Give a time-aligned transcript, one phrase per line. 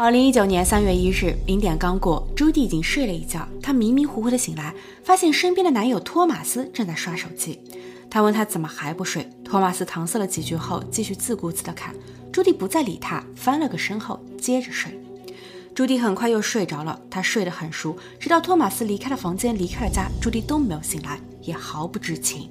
[0.00, 3.44] 二零一九年三月一日零点刚过，朱迪已经睡了一觉。
[3.60, 4.72] 她迷迷糊糊的醒来，
[5.02, 7.60] 发现身边的男友托马斯正在刷手机。
[8.08, 11.92] 她问他怎么还不睡，托马斯搪塞了几句后，继续自顾自的看。
[12.30, 14.96] 朱迪不再理他，翻了个身后接着睡。
[15.74, 22.48] 朱迪很快又睡着了，她睡得很熟，直到托马斯离开了房间，离开了家，朱迪都没有醒来，也毫不知情。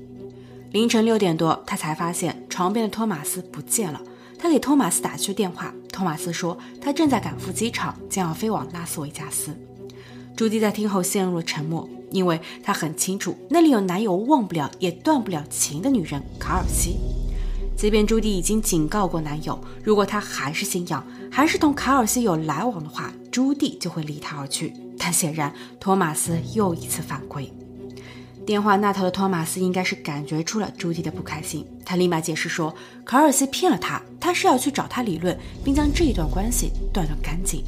[0.74, 4.02] 凌晨六点多，她才发现床边的托马斯不见了。
[4.40, 9.56] 他给托马斯打去电话，托马斯说他正在赶赴机场，将要飞往拉斯维加斯。
[10.36, 16.98] 朱迪在听后陷入了沉默，因为她很清楚那里有男友忘不了也断不了情的女人卡尔西。
[17.76, 24.74] 即便朱迪已经警告过男友，如果他还是心痒，还是同卡尔西有来往的话，朱迪就会离他而去。
[24.98, 27.52] 但显然，托马斯又一次犯规。
[28.48, 37.62] 电话那头的托马斯应该是感觉出了朱迪的不开心，他立马解释说，卡尔西骗了他，他是要去找他理论，并将这一段关系断了干净。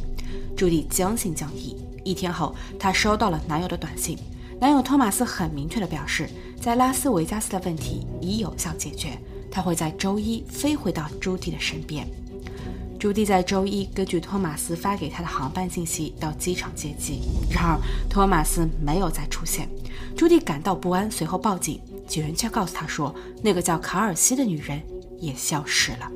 [0.56, 1.76] 朱迪将信将疑。
[2.06, 4.18] 一天后，她收到了男友的短信，
[4.58, 6.30] 男友托马斯很明确的表示，
[6.62, 9.20] 在拉斯维加斯的问题已有效解决，
[9.52, 12.08] 他会在周一飞回到朱迪的身边。
[13.00, 19.70] 朱迪在周一根据托马斯发给他的航班信息到机场接机，然而托马斯没有再出现。
[20.18, 21.80] 朱迪感到不安，随后报警。
[22.06, 24.82] 警员却告诉他说，那个叫卡尔西的女人
[25.18, 26.12] 也消失了。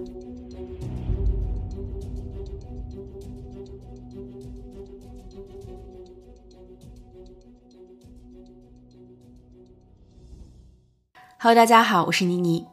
[11.39, 12.65] Hello，大家好，我是妮妮。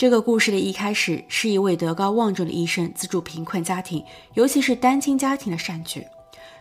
[0.00, 4.02] 这个故事的一开始是一位德高望重的医生资助贫困家庭，
[4.32, 6.02] 尤其是单亲家庭的善举。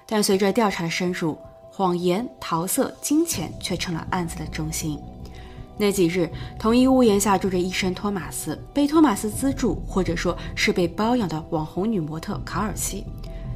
[0.06, 1.38] 但随着调查的深入，
[1.72, 5.00] 谎言、桃色、金钱却成了案子的中心。
[5.78, 13.06] 那几日，同一屋檐下住着医生托马斯，被托马斯资助或者说是被包养的网红女模特卡尔西。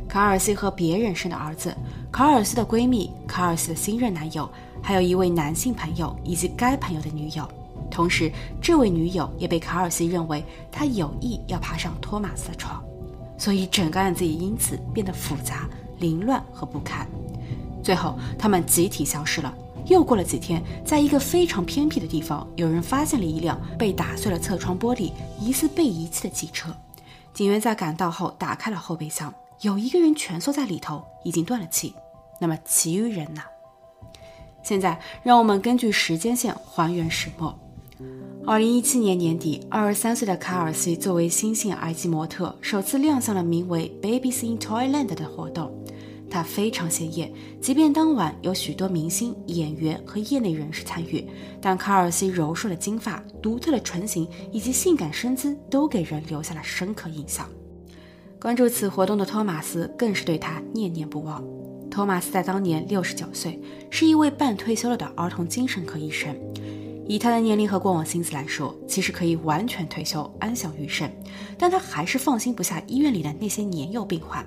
[0.07, 1.75] 卡尔西和别人生的儿子，
[2.09, 4.49] 卡尔西的闺蜜，卡尔西的新任男友，
[4.81, 7.45] 还有一位男性朋友以及该朋友的女友。
[7.93, 12.83] 同时，这位女友也被卡尔西认为他有意要爬上托马斯的床，
[13.37, 17.07] 所以整个案子也因此变得复杂、凌乱和不堪。
[17.83, 19.53] 最后，他们集体消失了。
[19.85, 26.75] 又过了几天，在一个非常偏僻的地方，有人发现了一辆被打碎了侧窗玻璃、疑似被遗弃的汽车。
[27.31, 29.31] 警员在赶到后打开了后备箱，
[29.61, 31.93] 有一个人蜷缩在里头，已经断了气。
[32.39, 33.43] 那么，其余人呢？
[34.63, 37.55] 现在，让我们根据时间线还原始末。
[38.45, 45.71] 二零一七年年底，二十三岁的卡尔西作为新晋埃及模特，首次亮相了名为 “Babies in Toyland” 的活动。
[46.29, 47.31] 她非常鲜艳，
[47.61, 51.25] 即便当晚有许多明星、演员和业内人士参与，
[51.61, 57.47] 但卡尔西柔顺的金发、独特的唇形以及性感身姿都给人留下了深刻印象。
[58.41, 61.43] 关注此活动的托马斯更是对她念念不忘。
[61.89, 63.61] 托马斯在当年六十九岁，
[63.91, 66.35] 是一位半退休了的儿童精神科医生。
[67.05, 71.09] 以他的年龄和过往心思来说，其实可以完全退休，安享余生。
[71.57, 74.45] 但他还是放心不下医院里的那些年幼病患，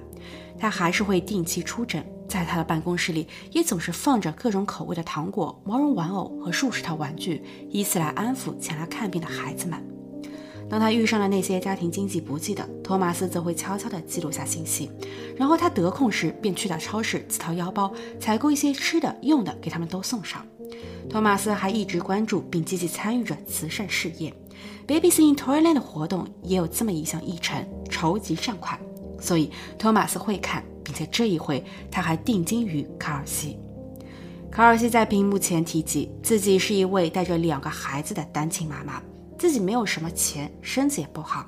[0.58, 2.04] 他还是会定期出诊。
[2.28, 7.40] 在他的办公室里，也总是放着各种口味的糖果、毛绒玩偶和数十套玩具，
[7.70, 9.95] 以此来安抚前来看病的孩子们。
[10.68, 14.90] 当他遇上了那些家庭经济不济的，托马斯则会悄悄地记录下信息，
[15.36, 20.44] 然后他得空时便去到超市自掏腰包采购一些吃的、用的，给他们都送上。
[21.08, 24.34] 托马斯还一直关注并积极参与着慈善事业
[24.88, 28.78] ，Babies in Toyland 的活动也有这么一项议程：筹集善款。
[29.20, 33.56] 所以托马斯会看，并且这一回他还定睛于卡尔西。
[34.50, 39.00] 卡尔西在屏幕前提及自己是一位带着两个孩子的单亲妈妈，
[39.38, 41.46] 自己没有什么钱，身子也不好。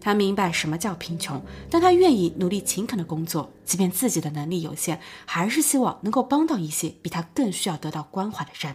[0.00, 8.74] 他明白什么叫贫穷，但他愿意努力勤恳的工作，即便自己的能力有限，还是希望能够帮到一些比他更需要得到关怀的人。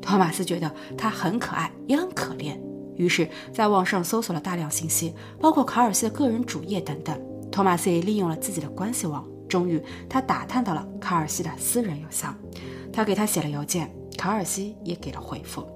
[0.00, 2.58] 托马斯觉得他很可爱，也很可怜，
[2.96, 7.20] 于是，在网上搜索了大量信息，包括卡尔西的个人主页等等。
[7.52, 12.34] 托马斯也利用了自己的关系网，终于，他打探到了卡尔西的私人邮箱。
[12.92, 15.66] 他给他写了邮件，卡尔西也给了回复。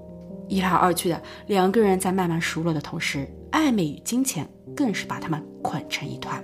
[0.51, 4.45] 一来二去的，两个人在慢慢熟络的同时，暧昧与金钱
[4.75, 6.43] 更是把他们捆成一团。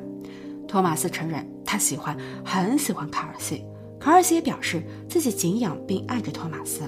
[0.66, 3.66] 托马斯承认，他喜欢，很喜欢卡尔西。
[4.00, 6.84] 卡尔西也表示自己敬仰并爱着托马斯。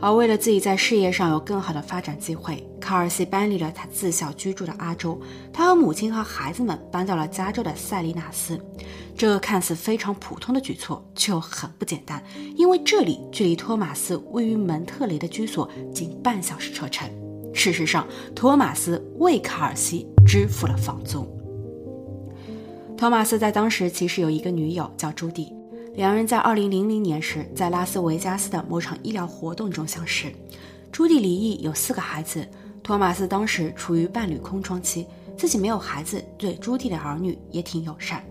[0.00, 5.20] 而为了自己在事业上有更好的发展机会，卡尔西搬离了他自小居住的阿州。
[5.52, 8.58] 他和母亲和孩子们搬到了加州的塞利纳斯。
[9.14, 12.22] 这个看似非常普通的举措，却又很不简单，
[12.56, 17.06] 因为这里距离托马斯位于蒙特雷的居所仅半小时车程。
[17.52, 21.28] 事实上，托马斯为卡尔西支付了房租。
[22.96, 25.52] 托马斯在当时其实有一个女友叫朱迪。
[25.94, 30.32] 两人在2000年时在拉斯维加斯的某场医疗活动中相识。
[30.92, 32.46] 朱迪离异，有四个孩子。
[32.82, 35.06] 托马斯当时处于伴侣空窗期，
[35.36, 38.24] 自己没有孩子，对朱迪的儿女也挺友善。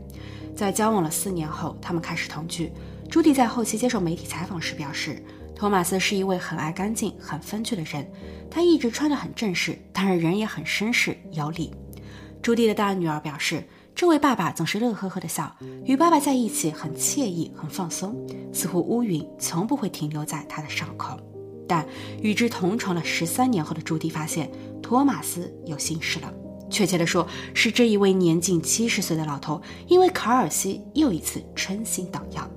[0.56, 2.72] 在交往了四年后，他们开始同居。
[3.10, 5.22] 朱迪在后期接受媒体采访时表示，
[5.54, 8.10] 托马斯是一位很爱干净、很风趣的人。
[8.50, 11.74] 他一直穿得很正式，但是人也很绅士有礼。
[12.42, 13.64] 朱迪的大女儿表示。
[14.00, 15.54] 这位爸爸总是乐呵呵的笑，
[15.84, 18.16] 与爸爸在一起很惬意、很放松，
[18.54, 21.20] 似乎乌云从不会停留在他的上空。
[21.68, 21.86] 但
[22.22, 24.50] 与之同床了十三年后的朱迪发现，
[24.82, 26.34] 托马斯有心事了。
[26.70, 32.50] 确切的说，是这一位年近七十岁的老头，因为卡尔西又一次春心荡漾。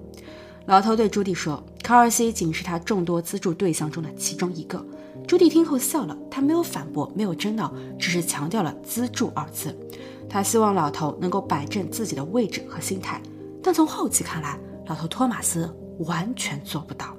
[0.66, 4.86] 老头对朱迪说：“卡尔西仅是他众多资助对象中的其中一个。”
[5.26, 9.76] 朱迪听后笑了，他没有反驳，没有争闹，只是强调了“资助”二字。
[10.32, 13.20] 他希望老头能够摆正自己的位置和心态，
[13.62, 15.70] 但从后期看来，老头托马斯
[16.06, 17.14] 完全做不到。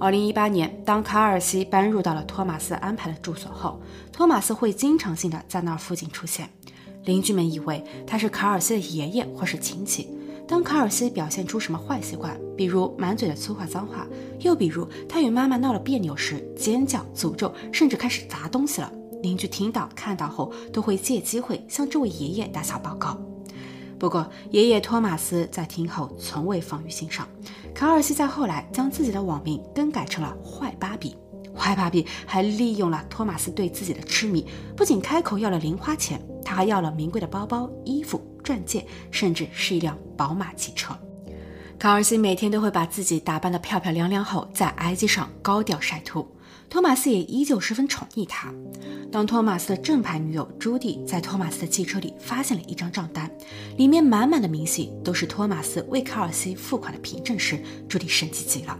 [0.00, 6.50] 二零一八年，当卡尔西搬入到了托马斯安排的住所后，托马斯会经常性的在那儿附近出现。
[7.04, 10.08] 邻居们以为他是卡尔西的爷爷或是亲戚。
[10.48, 14.08] 当卡尔西表现出什么坏习惯，比如满嘴的粗话脏话，
[14.40, 18.92] 又比如他与妈妈闹了别扭时尖叫、诅咒，甚至开始砸东西了。
[19.22, 23.16] 邻居听到、看到后，都会借机会向这位爷爷打小报告。
[23.98, 27.26] 不过，爷爷托马斯在听后从未放于心上。
[27.72, 31.16] 卡尔西在后来将自己的网名更改成了“坏芭比”。
[31.54, 34.44] 坏芭比还利用了托马斯对自己的痴迷，
[34.76, 40.92] 不仅开口要了零花钱，他还要了名贵的包包、衣服、钻戒，甚至是一辆宝马汽车。
[41.78, 46.26] 卡尔西每天都会把自己打扮得漂漂亮亮后，在 IG 上高调晒图。
[46.70, 48.52] 托马斯也依旧十分宠溺他。
[49.10, 53.30] 当托马斯的正牌女友朱迪在托马斯的汽车里发现了一张账单，
[53.76, 58.78] 里面满满的明细都是托马斯为卡尔西付款的凭证时，朱迪生气极了。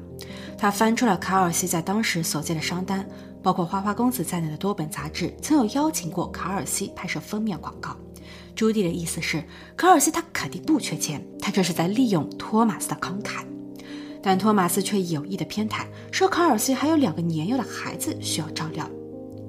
[0.56, 3.06] 他翻出了卡尔西在当时所借的商单，
[3.42, 7.96] 包括《花花公子》在内的多本杂志曾有邀请过卡尔西拍摄封面广告。
[8.54, 9.42] 朱迪的意思是，
[9.76, 13.44] 卡尔西他肯定不缺钱，他这是在利用托马斯的慷慨。
[14.22, 18.88] 但托马斯却有意的偏袒，说卡尔西还有两个年幼的孩子需要照料。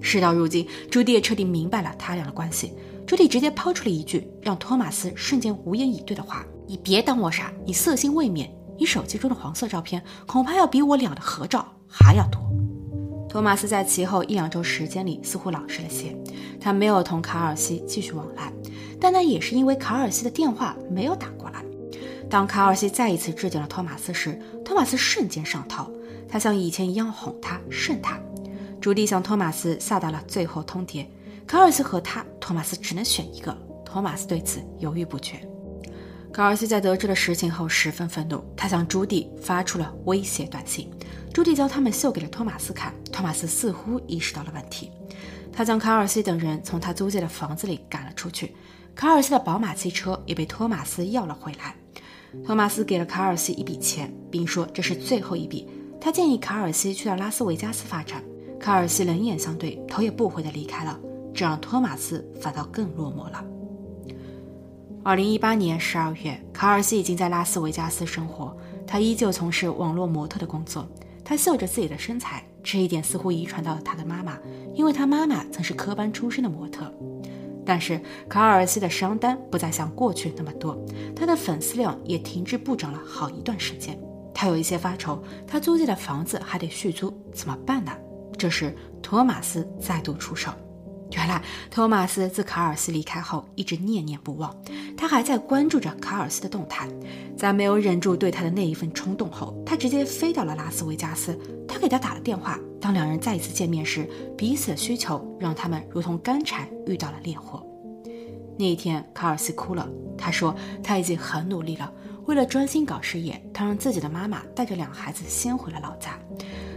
[0.01, 2.73] 事到如今，朱迪也彻底明白了他俩的关系。
[3.05, 12.41] 朱迪直接抛出了一句让托马斯瞬间无言以对的话：“你别当我傻，你色心未泯，你手机中的黄色照片恐怕要比我俩的合照还要多。”
[13.29, 16.15] 托马斯在其后一两周时间里似乎老实了些，
[16.59, 18.51] 他没有同卡尔西继续往来，
[18.99, 21.63] 但那也是因为卡尔西的电话没有打过来。
[22.33, 25.93] 当卡尔西再一次致敬了托马斯时，托马斯瞬间上头，
[26.27, 28.19] 他像以前一样哄他、顺他。
[28.81, 31.05] 朱迪向托马斯下达了最后通牒：
[31.45, 33.55] 卡尔西和他，托马斯只能选一个。
[33.85, 35.47] 托马斯对此犹豫不决。
[36.33, 40.89] 卡尔西在得知了实情后十分愤怒，他向朱迪发出了威胁短信。
[41.31, 44.89] 朱迪将他们秀给了托马斯看，托马斯似乎意识到了问题，
[45.51, 48.55] 他将卡尔西等人从他租借的房子里赶了出去。
[48.95, 51.75] 卡尔西的宝马汽车也被托马斯要了回来。
[52.45, 55.67] 托马斯给了卡尔西一笔钱，并说这是最后一笔。
[55.99, 58.23] 他建议卡尔西去到拉斯维加斯发展。
[58.59, 60.99] 卡尔西冷眼相对，头也不回地离开了，
[61.33, 63.43] 这让托马斯反倒更落寞了。
[65.03, 68.55] 二零一八年十二月，卡尔西已经在拉斯维加斯生活，
[68.87, 70.87] 他依旧从事网络模特的工作。
[71.25, 74.37] 他秀着自己的身材，这一点似乎遗传到了他的妈妈，
[74.73, 76.93] 因为他妈妈曾是科班出身的模特。
[77.65, 80.77] 但是卡尔西的商单不再像过去那么多，
[81.15, 83.97] 他的粉丝量也停滞不涨了好一段时间。
[84.33, 87.91] 他有一些发愁，他租借的房子还得续租，怎么办呢？
[88.37, 90.51] 这时托马斯再度出手。
[91.15, 94.55] 原来托马斯自卡尔斯离开后一直念念不忘，
[94.97, 96.87] 他还在关注着卡尔斯的动态。
[97.37, 101.37] 在没有忍住对他的那一份冲动后，他直接飞到了拉斯维加斯。
[101.67, 102.59] 他给他打了电话。
[102.79, 107.65] 当两人再一次见面时，彼此的需求让他们如同干柴遇到了烈火。
[108.57, 109.87] 那一天，卡尔斯哭了。
[110.17, 111.91] 他说他已经很努力了，
[112.25, 116.19] 为了专心搞事业，他让自己的妈妈带着两个孩子先回了老家。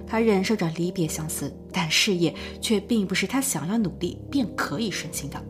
[0.07, 5.43] 他忍受着离别相思，但事业却并不是他想要努力便可以顺心的。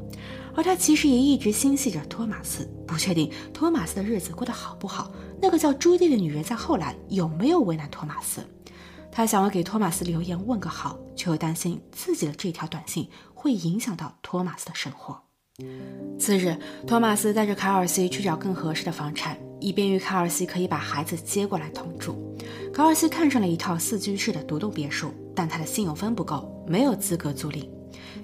[0.54, 5.12] 而他其实也一直心系着托马斯，不确定托马斯的日子过得好不好。
[5.40, 8.40] 那个叫朱莉的女人在后来有没有为难托马斯？
[9.12, 15.20] 他想要给托马斯留言问个好，却又担心自己的这条短信会影响到托马斯的生活。
[16.18, 22.25] 次日，托马斯带着卡尔西去找更合适的房产，以便于卡尔西可以把孩子接过来同住。
[22.76, 27.66] 卡尔西看上了一套四居室的独栋别墅，但他的信用分不够，没有资格租赁。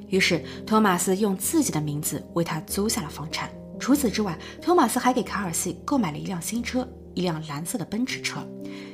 [0.09, 3.50] 于是，托马斯用自己的名字为他租下了房产。
[3.80, 6.87] 除此之外，托马斯还给卡尔西购买了一辆新车。
[7.14, 8.47] 一辆蓝色的奔驰车，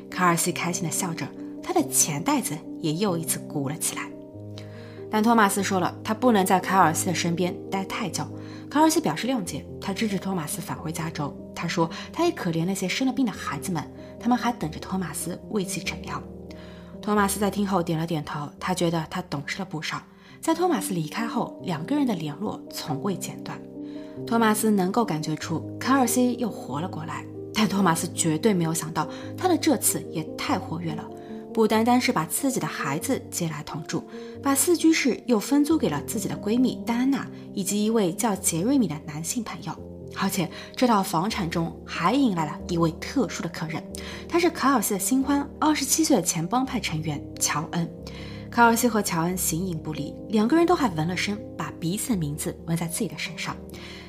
[0.08, 1.26] 卡尔西开心地笑着，
[1.60, 4.08] 他的钱袋子也又一次鼓了起来。
[5.10, 8.24] 但托马斯说了，他不能在卡尔西的身边待太久。
[8.70, 11.36] 卡尔西表示谅解，他支持托马斯返回加州。
[11.52, 13.82] 他说，他也可怜那些生了病的孩子们，
[14.20, 16.22] 他们还等着托马斯为其诊疗。
[17.00, 20.02] 托马斯在听后点了点头，他觉得他懂事了不少。
[20.40, 23.60] 在托马斯离开后，两个人的联络从未间断。
[24.26, 27.25] 托马斯能够感觉出卡尔西又活了过来。
[27.54, 31.04] 但托马斯绝对没有想到，他的这次也太活跃了，
[31.52, 34.04] 不单单是把自己的孩子接来同住，
[34.40, 39.72] 把四居室又分租给了自己的闺蜜戴安娜以及一位叫杰瑞米的男性朋友，
[40.20, 43.82] 而且这套房产中还迎来了一位特殊的客人，
[44.28, 47.88] 他是卡尔西的新欢，二十七岁的前帮派成员乔恩。
[48.50, 53.56] 卡尔西和乔恩形影不离，两个人都还纹了身，把彼此的名字纹在自己的身上，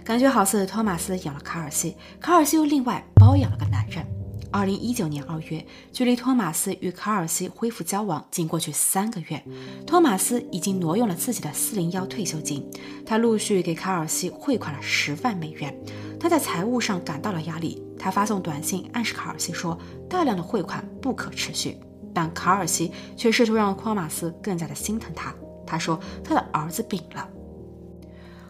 [0.04, 4.06] 感觉好似托马斯养了卡尔西，卡尔西又另外包养了个男人。
[4.52, 5.64] 二零一九年二月，
[5.94, 9.44] 距离托马斯与卡尔西恢复交往仅过去三个月，
[9.86, 12.68] 托马斯已经挪用了自己的四零幺退休金，
[13.06, 15.76] 他陆续给卡尔西汇款了十万美元，
[16.20, 19.78] 他在财务上感到了压力，他发送短信暗示卡尔西说，
[20.10, 21.78] 大量的汇款不可持续。
[22.12, 25.34] 但卡尔西却试图让托马斯更加的心疼他。
[25.66, 27.30] 他说他的儿子病了。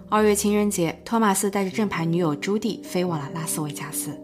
[0.07, 4.17] 二月情人节，托马斯带着正牌女友朱蒂飞往了拉斯维加斯。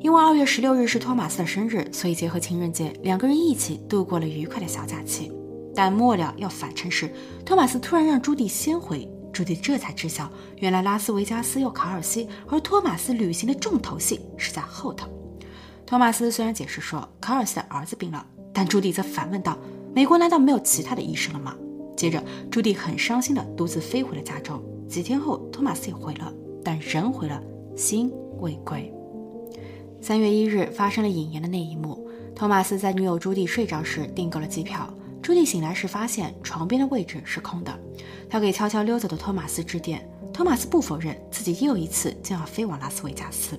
[0.00, 5.32] 因为二月十六日是托马斯的生日，所以结合情人节，两个人一起度过了愉快的小假期。
[5.74, 7.12] 但末了要返程时，
[7.44, 9.08] 托马斯突然让朱蒂先回。
[9.32, 15.08] 朱蒂这才知晓，原来拉斯维加斯有卡尔西，而托马斯旅行的重头戏是在后头。
[15.86, 18.26] 托马斯虽然解释说卡尔西的儿子病了。
[18.50, 19.56] 但朱迪则反问道
[19.94, 21.54] ：“美国难道没有其他的医生了吗？”
[21.96, 24.60] 接着，朱迪很伤心地独自飞回了加州。
[24.88, 26.32] 几天后，托马斯也回了，
[26.64, 27.40] 但人回了，
[27.76, 28.92] 心未归。
[30.00, 32.08] 三月一日发生了引言的那一幕。
[32.34, 34.88] 托马斯在女友朱迪睡着时订购了机票。
[35.20, 37.78] 朱迪醒来时发现床边的位置是空的，
[38.30, 40.08] 他给悄悄溜走的托马斯致电。
[40.32, 43.58] 托马斯不否认自己又一次将要飞往拉斯维加斯，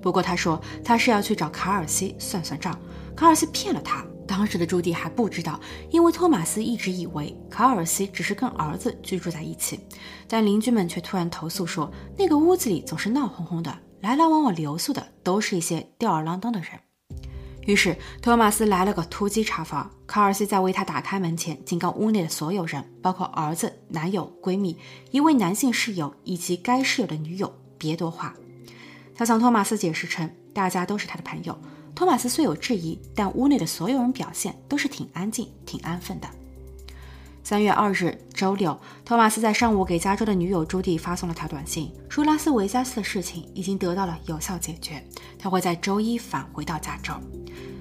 [0.00, 2.78] 不过他说他是要去找卡尔西算算账。
[3.16, 4.04] 卡尔西骗了他。
[4.24, 5.58] 当时的朱迪还不知道，
[5.90, 9.80] 因为托马斯一直以为卡尔西只是跟儿子居住在一起，
[10.28, 16.68] 但邻居们却突然投诉说，那个屋子里总是闹哄哄的，来来往往留宿的都是一些吊儿郎当的人。
[17.66, 24.76] 于是托马斯来了个突击查房，卡尔西在为他打开门前，警告屋内的所有人，包括儿子、男友、闺蜜、
[25.12, 28.34] 一位男性室友以及该室友的女友，别多话。
[29.14, 31.56] 他向托马斯解释称，大家都是他的朋友。
[31.94, 36.28] 托马斯虽有质疑，但屋内的所有人表现都是挺安静、挺安分的。
[37.44, 45.04] 三月二日，周六，托马斯在上午给加州的女友朱蒂发送了条短信，说拉斯维加斯的事情已经得到了有效解决，
[45.40, 47.12] 他会在周一返回到加州。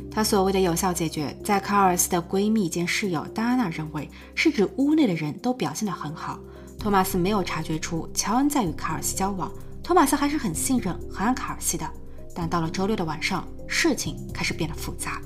[0.10, 6.40] 他所谓的有效解决，在卡尔斯的闺蜜兼室友戴安娜认为，是指屋内的人都表现得很好。
[6.80, 9.52] 托马斯没有察觉出乔恩在与卡尔斯交往，
[9.84, 11.88] 托马斯还是很信任、很爱卡尔斯的。
[12.34, 15.22] 但到了周六的晚上，事情开始变得复杂。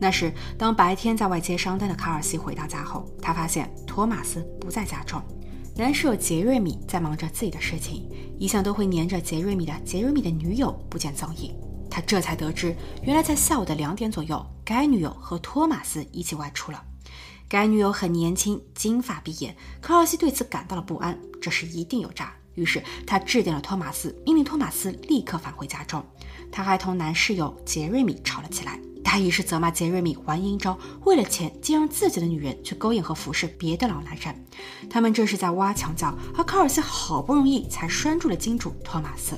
[0.00, 5.20] 那时，当白天在外接商单的卡尔西回到家后，他发现托马斯不在家中，
[5.76, 11.54] 男室友杰瑞米在忙着自己的事情，一向都会黏着杰瑞米的杰瑞米的女友不见踪影。
[11.90, 16.80] 他这才得知，原来在下午的两点左右，该女友和托马斯一起外出了。
[17.48, 22.32] 该女友很年轻，金发碧眼，卡尔西对此感到了不安，这是一定有诈。
[22.54, 26.04] 于是他致电了托马斯，命令托马斯立刻返回家中。
[26.50, 34.34] 他还同男室友杰瑞米吵了起来，大意是责骂杰瑞米玩阴招，为了钱竟让自己的女人去勾引和服侍别的老男人。
[34.90, 39.36] 他们这是在挖墙脚，而卡尔西好不容易才拴住了金主托马斯。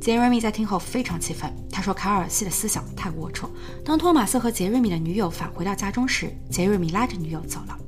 [0.00, 3.46] 杰瑞米在听后非常气愤，他说卡尔西的思想太龌龊。
[3.84, 7.78] 当托马斯和杰瑞米的女友返回到家中时，杰瑞米拉着女友走了。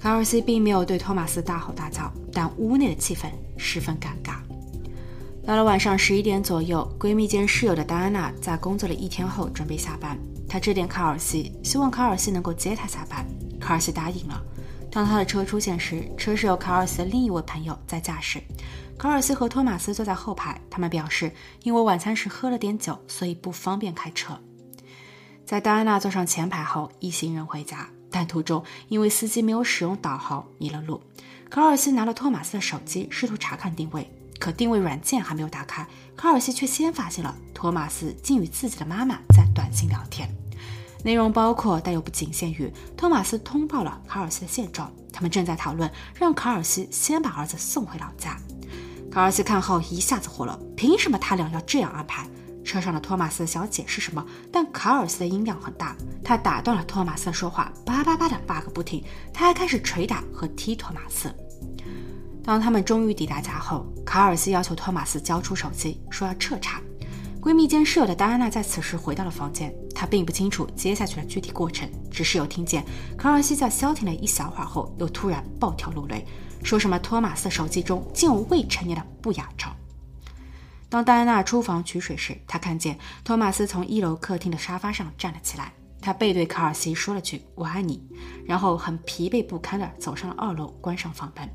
[0.00, 3.26] 卡尔西并没有对托马斯大吼大叫，但屋内的气氛
[3.58, 4.36] 十分尴尬。
[5.46, 13.26] 到了晚上十一点左右，闺蜜兼室友的戴安娜在工作了一天后准备下班，她致电卡尔西，希望卡尔西能够接她下班。
[13.60, 14.42] 卡尔西答应了。
[14.90, 18.40] 当他的车出现时，车是有卡尔西的另一位朋友在驾驶。
[18.96, 21.30] 卡尔西和托马斯坐在后排，他们表示
[21.62, 24.38] 因为晚餐时喝了点酒，所以不方便开车。
[25.44, 31.02] 在戴安娜坐上前排后，一行人回家，但途中因为司机没有使用导航迷了路。
[31.50, 35.86] 卡尔西拿了托马斯的手机，试图查看定位，可定位软件还没有打开，
[36.16, 40.28] 卡尔西却先发现了托马斯竟与自己的妈妈在短信聊天。
[41.02, 44.90] 内容包括，但又不仅限于托马斯通报了卡尔西的现状。
[45.12, 48.36] 他们正在讨论让卡尔西先把儿子送回老家。
[49.12, 52.26] 卡尔西看后一下子火了，凭什么他俩要这样安排？
[52.64, 59.04] 车上的托马斯想要解释什么，但卡尔西的音量很大，他打断了托马斯的说话，叭叭叭的叭个不停。
[59.32, 61.32] 他还开始捶打和踢托马斯。
[62.44, 66.80] 当他们终于抵达家后，卡尔西要求托马斯交出手机，说要彻查。
[67.40, 72.84] 闺蜜兼室友的戴安娜在此时回到了房间，她并不清楚接下去的具体过程，只是有听见
[73.16, 76.26] 卡尔西在消停了一小会儿后，又突然暴跳如雷，
[76.62, 79.74] 说什么托马斯的手机中竟有未成年的不雅照。
[80.88, 85.72] 当戴安娜出房取水时，她看见托马斯从一楼客厅的沙发上站了起来，
[86.04, 87.98] 他背对卡尔西说了句“我爱你”，
[88.44, 91.48] 然后很疲惫不堪地走上了二楼，关上房门。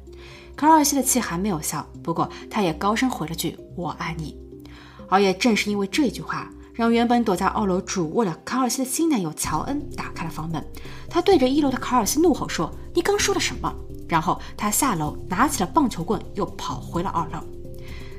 [0.56, 4.36] 卡尔西的气还没有消，不过他也高声回了句“我爱你”。
[5.08, 10.66] 而也正是因为这句话，让原本躲在二楼主卧的卡尔西的新男友乔恩打开了房门。
[11.08, 13.72] 他对着一楼的卡尔西怒吼说：“你刚说了什么？”
[14.10, 17.40] 然后他下楼拿起了棒球棍，又跑回了二楼。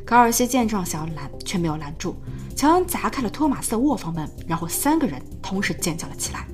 [0.07, 2.15] 卡尔西见状想要拦，却没有拦住。
[2.61, 6.47] 乔恩砸开了托马斯的卧房门，然后三个人同时尖叫了起来。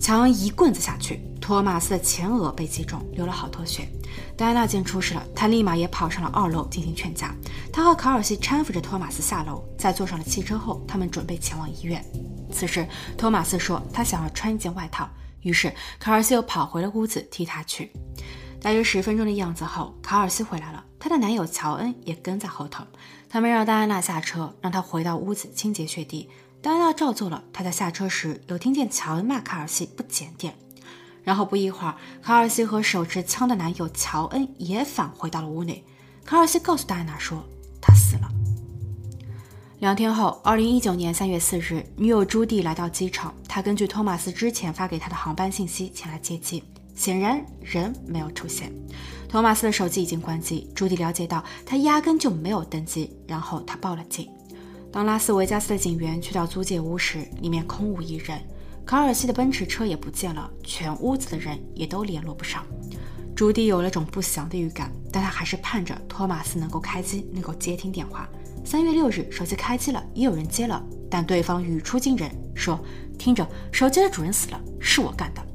[0.00, 3.86] 乔恩一棍子下去，托马斯的前额被击中，流了好多血。
[4.34, 7.34] 戴安娜见出事了，她立马也跑上了二楼进行劝架。
[7.70, 12.02] 她和卡尔西搀扶着托马斯下楼，在坐上了汽车后，他们准备前往医院。
[12.50, 12.88] 此时，
[13.18, 15.06] 托马斯说他想要穿一件外套，
[15.42, 17.92] 于是卡尔西又跑回了屋子替他去。
[18.62, 22.82] 大约十分钟的样子后，卡尔西回来了，她的男友乔恩也跟在后头。
[23.28, 26.28] 他们让戴安娜下车，让她回到屋子清洁血滴。
[26.62, 27.42] 戴安娜照做了。
[27.52, 30.54] 她在下车时有听见乔恩骂卡尔西不检点。
[31.22, 35.84] 然后不一会儿，卡尔西和手持枪的男友乔恩也返回到了屋内。
[36.24, 37.42] 卡尔西告诉戴安娜说，
[37.80, 38.28] 他死了。
[39.80, 46.62] 两天后，二零一九年三月四日，女友朱蒂来到机场，她根据托马斯之前发给她的航班信息前来接机，
[46.94, 48.72] 显然人没有出现。
[49.28, 54.28] 托马斯的手机已经关机，朱迪了解到他压根就没有登机，然后他报了警。
[54.92, 58.40] 当拉斯维加斯的警员去到租借屋时，里面空无一人。
[58.86, 62.64] 卡尔西的奔驰车也不见了，全屋子的人也都联络不上。
[63.34, 68.28] 朱迪有了种不祥的预感，但他还是盼着托马斯能够开机，能够接听电话。
[68.64, 72.78] 三月六日，手机开机了，也有人接了，但对方语出惊人，说
[73.18, 75.46] ：“听着，手机的主人死了，是我干的。”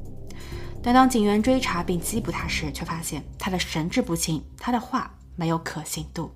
[0.83, 6.31] 但当警员追查并缉捕他时，却发现他的神志不清，他的话没有可信度。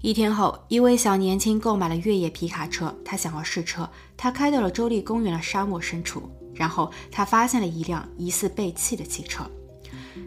[0.00, 3.88] 一天后，一位小年轻购买了越野皮卡车，他想要试车。
[4.16, 9.50] 他开到了州立公园的沙漠深处，然后他发现了一辆疑似被弃的汽车。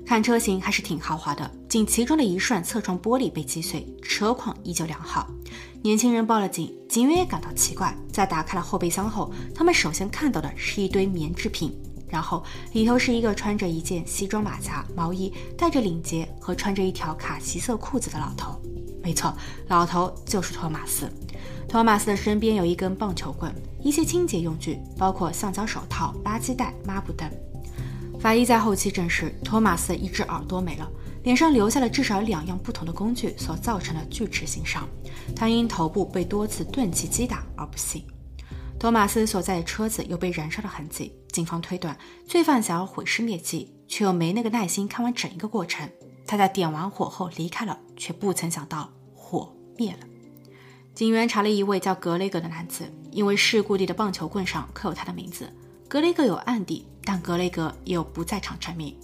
[0.06, 5.30] 看车型还是挺豪华的，仅其中的一扇侧窗玻璃被击碎，车况依旧良好。
[5.84, 7.96] 年轻人报了警，警员也感到奇怪。
[8.12, 11.72] 在打开了后备箱后，他们首先看到的是一堆棉制品，
[12.10, 12.44] 然后
[12.74, 18.60] 里头是一个穿着一件西装马甲毛衣、带着领结和穿着一条卡其色裤子的老头。
[19.04, 19.34] 没错，
[19.68, 21.10] 老头就是托马斯。
[21.68, 27.30] 托马斯的身边有一根棒球棍，一些清洁用具，包括橡胶手套、垃圾袋、抹布等。
[28.20, 30.90] 法医在后期证实，托马斯的一只耳朵没了，
[31.24, 34.88] 脸上留下了至少两样不同的工具所造成的锯齿形伤。
[35.36, 38.04] 他因头部被多次钝器击打而不幸。
[38.80, 45.90] 托马斯所在的车子有被燃烧的痕迹，警方推断罪犯想要毁尸灭迹，却又没那个耐心看完整一个过程。
[46.28, 48.92] 他在点完火后离开了，却不曾想到。
[49.30, 50.00] 火灭了。
[50.94, 55.52] 警员查了一位叫格雷格的男子，因为事故地的棒球棍上刻有他的名字。
[55.90, 58.98] 格雷格有案底，但格雷格也有不在场证明。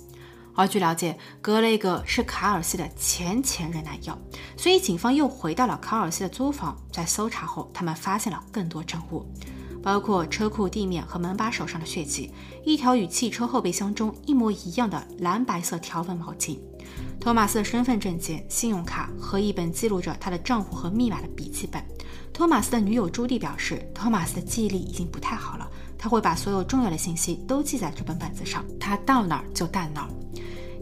[0.55, 4.17] 而据了解，格雷格是卡尔西的前前任男友，
[4.55, 6.77] 所以警方又回到了卡尔西的租房。
[6.91, 9.25] 在搜查后，他们发现了更多证物，
[9.83, 12.31] 包括车库地面和门把手上的血迹，
[12.63, 16.57] 一条与汽车后备箱中一模一样的蓝白色条纹毛巾。
[17.19, 21.83] 托马斯的身份证件、信用卡和一本记录着他的账户和密码的笔记本。
[22.31, 30.09] 托马斯的女友朱莉表示，托马斯的记忆力已经不太好了，他会把所有重要的信息都记在这本本子上，他到哪儿就带哪儿。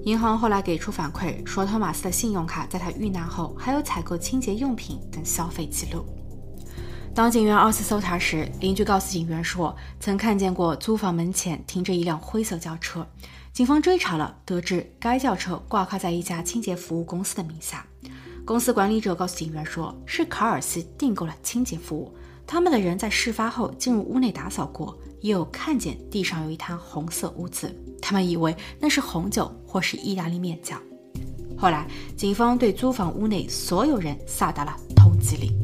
[0.06, 6.06] 银行后来给出反馈说，托马斯的信用卡在他遇难后还有采购清洁用品等消费记录。
[7.14, 13.06] 当警员二次搜查时，邻居告诉警员说，曾看见过租房门前停着一辆灰色轿车。
[13.52, 17.86] 警方追查了，得知该轿车挂靠在一家清洁服务公司的名下。
[18.46, 22.16] 公司管理者告诉警员说，是卡尔斯订购了清洁服务。
[22.48, 30.82] 他们的人在事发后进入屋内打扫过，也有看见地上有一滩红色污渍，他们以为那是红酒或是意大利面酱。
[31.58, 35.61] 后来，警方对租房屋内所有人下达了通缉令。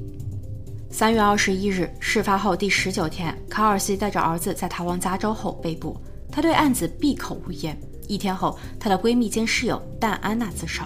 [0.89, 5.99] 三月二十一日，事发后第十九天，卡尔西带着儿子在逃亡加州后被捕，
[6.31, 7.77] 他对案子闭口无言。
[8.07, 10.83] 一天后，她的闺蜜兼室友戴安娜自首。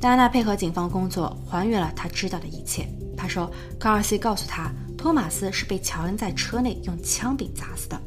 [0.00, 2.86] 戴安娜配合警方工作，还原了她知道的一切。
[3.16, 7.98] 她说，卡尔西告诉她，托马斯是被乔恩在车内用枪柄砸死的。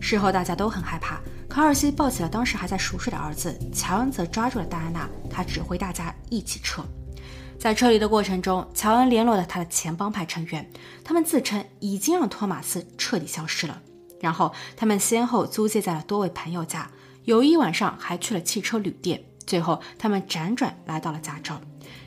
[0.00, 1.18] 事后大家都很害怕。
[1.48, 6.84] 卡尔西抱起了当时还在熟睡的儿子，乔恩则抓住了戴安娜，他指挥大家一起撤。
[7.58, 10.70] 在撤离的过程中，乔恩联络了他的前帮派成员，
[11.02, 13.80] 他们自称已经让托马斯彻底消失了。
[14.20, 16.90] 然后他们先后租借在了多位朋友家。
[17.24, 21.54] 有一晚上还去了汽车旅店，最后他们辗转来到了加州。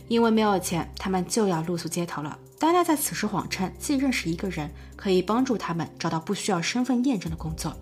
[0.08, 2.38] 因为没有钱，他们就要露宿街头了。
[2.60, 7.76] 丹娜在此时谎称自己认识一个人，可以帮助他们找到不需要身份验证的工作。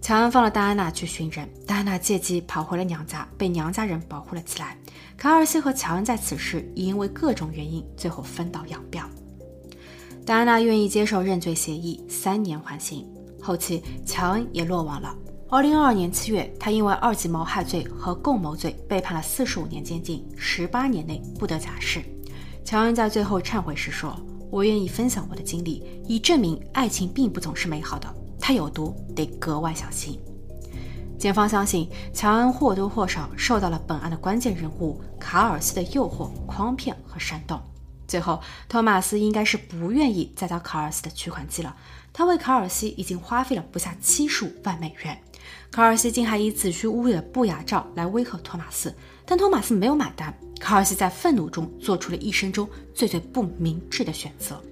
[0.00, 4.76] 乔恩放了戴安娜去寻人，戴安娜借机跑回了娘家，被娘家人保护了起来。
[5.16, 9.04] 卡尔西和乔恩在此时也因为各种原因最后分道扬镳。
[10.24, 13.06] 戴安娜愿意接受认罪协议，三年缓刑。
[13.42, 15.14] 后期乔恩也落网了。
[15.48, 22.02] 二零二二年七月，他因为二级谋害罪和共谋罪被判了四十五年监禁，十八年内不得假释。
[22.64, 24.16] 乔恩在最后忏悔时说
[24.50, 28.12] ：“我愿意分享我的经历，以证明爱情并不总是美好的，
[28.46, 30.16] 它有毒，得格外小心。”
[31.18, 37.60] 检方相信，乔恩或多或少受到了本案的关键人物卡尔斯的诱惑、诓骗和煽动。
[38.06, 41.74] 最后，托马斯应该是不愿意再当卡尔斯的取款机了。
[42.12, 45.20] 他为卡尔西已经花费了不下七十五万美元。
[45.72, 50.32] 卡尔西竟还以子虚乌有的不雅照来威吓托马斯，但托马斯没有买单。
[50.60, 54.62] 卡尔西在愤怒中做出了一生中最最不明智的选择。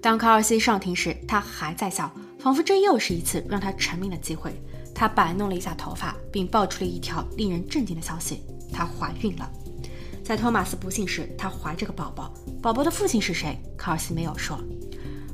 [0.00, 2.08] 当卡尔西上庭时，他还在笑，
[2.40, 4.52] 仿佛这又是一次让他成名的机会。
[4.94, 9.50] 他摆弄了一下头发，并爆出了一条令人震惊的消息：她怀孕了。
[10.22, 12.32] 在托马斯不幸时，她怀着个宝宝。
[12.60, 13.58] 宝宝的父亲是谁？
[13.76, 14.58] 卡尔西没有说。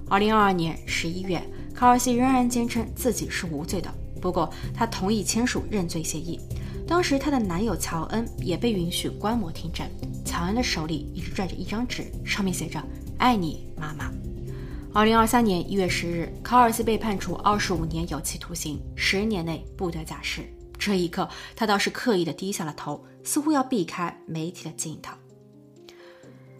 [0.09, 1.43] 二零二二年十一月，
[1.75, 3.93] 卡尔西仍然坚称自己是无罪的。
[4.21, 6.39] 不过，他同意签署认罪协议。
[6.87, 9.85] 当时，她的男友乔恩也被允许观摩听证。
[10.25, 12.81] 乔恩的手里一直拽着一张纸，上面写着
[13.19, 14.13] “爱你，妈妈”。
[14.97, 20.51] 二零二三年一月十日，考尔斯被判处二十五年有期徒刑，十年内不得假释。
[20.79, 25.13] 这一刻，他倒是刻意的低下了头，似乎要避开媒体的镜头。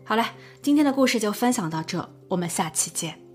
[0.05, 0.23] 好了，
[0.61, 3.26] 今天的故事就分享到这，我们下期见。